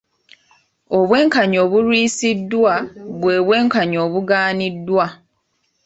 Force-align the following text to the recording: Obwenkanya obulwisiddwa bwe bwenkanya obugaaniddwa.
Obwenkanya 0.97 1.57
obulwisiddwa 1.65 2.73
bwe 3.19 3.35
bwenkanya 3.45 3.97
obugaaniddwa. 4.07 5.05